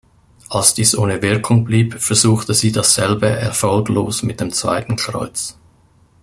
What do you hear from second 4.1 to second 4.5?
mit